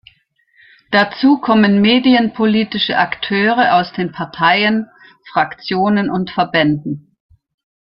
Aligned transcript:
Dazu 0.89 1.37
kommen 1.37 1.79
medienpolitische 1.79 2.97
Akteure 2.97 3.75
aus 3.75 3.93
den 3.93 4.11
Parteien, 4.11 4.87
Fraktionen 5.31 6.09
und 6.09 6.31
Verbänden. 6.31 7.13